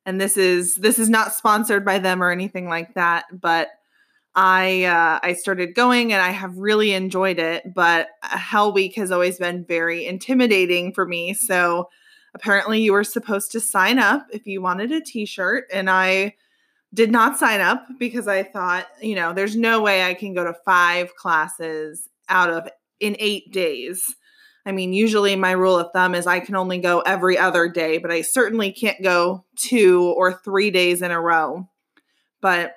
And 0.06 0.19
this 0.19 0.38
is 0.38 0.78
this 0.78 0.97
is 0.97 1.10
not 1.10 1.34
sponsored 1.34 1.86
by 1.86 1.99
them 1.99 2.23
or 2.23 2.32
anything 2.32 2.67
like 2.67 2.95
that, 2.95 3.26
but 3.32 3.69
I 4.36 4.84
uh, 4.86 5.19
I 5.22 5.34
started 5.34 5.76
going 5.76 6.12
and 6.12 6.22
I 6.22 6.32
have 6.32 6.58
really 6.58 6.93
enjoyed 6.93 7.39
it, 7.39 7.74
but 7.74 8.10
Hell 8.22 8.74
Week 8.74 8.96
has 8.96 9.12
always 9.12 9.38
been 9.38 9.63
very 9.65 10.06
intimidating 10.06 10.91
for 10.93 11.06
me. 11.06 11.34
So 11.34 11.89
apparently, 12.34 12.82
you 12.82 12.93
were 12.93 13.04
supposed 13.04 13.52
to 13.52 13.60
sign 13.60 14.00
up 14.00 14.26
if 14.32 14.48
you 14.48 14.62
wanted 14.62 14.91
a 14.91 15.02
T-shirt, 15.02 15.65
and 15.72 15.89
I 15.89 16.36
did 16.93 17.12
not 17.12 17.38
sign 17.38 17.62
up 17.62 17.86
because 18.00 18.28
I 18.28 18.43
thought, 18.43 18.88
you 19.02 19.15
know, 19.15 19.34
there's 19.34 19.56
no 19.56 19.82
way 19.82 20.04
I 20.04 20.13
can 20.13 20.34
go 20.34 20.43
to 20.43 20.56
five 20.65 21.15
classes 21.15 22.08
out 22.30 22.50
of 22.50 22.69
in 23.00 23.15
eight 23.19 23.52
days. 23.52 24.15
I 24.65 24.72
mean, 24.72 24.93
usually 24.93 25.36
my 25.36 25.52
rule 25.52 25.78
of 25.78 25.91
thumb 25.91 26.15
is 26.15 26.26
I 26.26 26.39
can 26.39 26.56
only 26.56 26.78
go 26.78 27.02
every 27.02 27.38
other 27.38 27.67
day, 27.67 27.98
but 27.98 28.12
I 28.12 28.22
certainly 28.22 28.72
can't 28.72 29.02
go 29.04 29.43
two 29.58 30.13
or 30.15 30.34
three 30.34 30.72
days 30.72 31.02
in 31.02 31.12
a 31.12 31.19
row. 31.19 31.67
But 32.41 32.76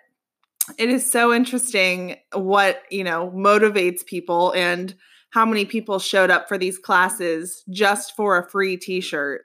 it 0.79 0.89
is 0.89 1.11
so 1.11 1.33
interesting 1.33 2.17
what 2.33 2.83
you 2.91 3.05
know 3.05 3.31
motivates 3.35 4.05
people 4.05 4.53
and 4.53 4.95
how 5.31 5.45
many 5.45 5.65
people 5.65 5.99
showed 5.99 6.31
up 6.31 6.49
for 6.49 6.57
these 6.57 6.79
classes 6.79 7.63
just 7.71 8.17
for 8.17 8.39
a 8.39 8.49
free 8.49 8.77
t-shirt. 8.77 9.43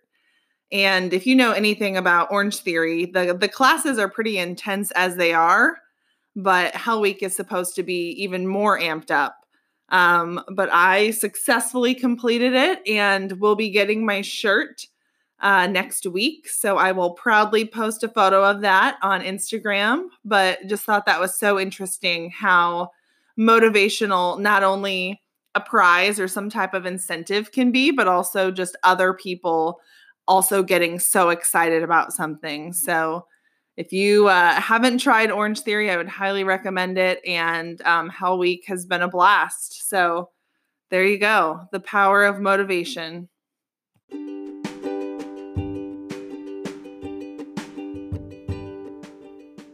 And 0.72 1.14
if 1.14 1.28
you 1.28 1.36
know 1.36 1.52
anything 1.52 1.98
about 1.98 2.32
orange 2.32 2.58
theory 2.58 3.06
the 3.06 3.36
the 3.40 3.50
classes 3.50 3.98
are 3.98 4.10
pretty 4.10 4.38
intense 4.38 4.92
as 4.92 5.16
they 5.16 5.34
are 5.34 5.78
but 6.36 6.74
hell 6.76 7.02
week 7.02 7.22
is 7.22 7.36
supposed 7.36 7.76
to 7.76 7.84
be 7.84 8.12
even 8.12 8.48
more 8.48 8.80
amped 8.80 9.12
up. 9.12 9.36
Um, 9.90 10.42
but 10.56 10.70
i 10.72 11.12
successfully 11.12 11.94
completed 11.94 12.54
it 12.54 12.88
and 12.88 13.34
will 13.42 13.56
be 13.56 13.70
getting 13.70 14.06
my 14.06 14.22
shirt 14.22 14.86
uh, 15.42 15.68
next 15.68 16.06
week. 16.06 16.48
So 16.48 16.78
I 16.78 16.92
will 16.92 17.12
proudly 17.12 17.66
post 17.66 18.04
a 18.04 18.08
photo 18.08 18.44
of 18.44 18.62
that 18.62 18.98
on 19.02 19.22
Instagram. 19.22 20.08
But 20.24 20.66
just 20.68 20.84
thought 20.84 21.06
that 21.06 21.20
was 21.20 21.38
so 21.38 21.60
interesting 21.60 22.30
how 22.30 22.92
motivational 23.38 24.40
not 24.40 24.64
only 24.64 25.22
a 25.56 25.62
prize 25.62 26.20
or 26.20 26.28
some 26.28 26.50
type 26.50 26.74
of 26.74 26.86
incentive 26.86 27.52
can 27.52 27.72
be, 27.72 27.92
but 27.92 28.08
also 28.08 28.52
just 28.52 28.78
other 28.84 29.14
people 29.14 29.80
also 30.28 30.64
getting 30.64 31.00
so 31.00 31.30
excited 31.30 31.84
about 31.84 32.14
something. 32.14 32.72
So 32.72 33.26
if 33.78 33.92
you 33.92 34.28
uh, 34.28 34.54
haven't 34.54 35.00
tried 35.00 35.32
Orange 35.32 35.62
Theory, 35.62 35.90
I 35.90 35.98
would 35.98 36.08
highly 36.08 36.44
recommend 36.44 36.98
it. 36.98 37.20
And 37.26 37.82
um, 37.82 38.10
Hell 38.10 38.38
Week 38.38 38.64
has 38.68 38.86
been 38.86 39.02
a 39.02 39.08
blast. 39.10 39.90
So 39.90 40.30
there 40.90 41.06
you 41.06 41.18
go 41.18 41.62
the 41.72 41.80
power 41.80 42.24
of 42.24 42.40
motivation. 42.40 43.28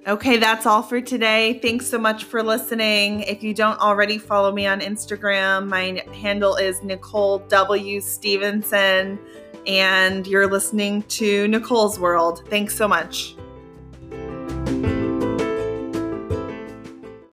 Okay, 0.08 0.38
that's 0.38 0.66
all 0.66 0.82
for 0.84 1.02
today. 1.02 1.60
Thanks 1.60 1.86
so 1.86 1.98
much 1.98 2.24
for 2.24 2.42
listening. 2.42 3.24
If 3.24 3.44
you 3.44 3.54
don't 3.54 3.78
already 3.82 4.18
follow 4.18 4.54
me 4.54 4.66
on 4.66 4.80
Instagram, 4.80 5.68
my 5.68 6.02
handle 6.14 6.56
is 6.56 6.82
Nicole 6.82 7.40
W. 7.40 8.00
Stevenson, 8.00 9.20
and 9.66 10.26
you're 10.26 10.50
listening 10.50 11.04
to 11.04 11.50
Nicole's 11.50 12.00
World. 12.00 12.44
Thanks 12.48 12.74
so 12.74 12.88
much. 12.88 13.36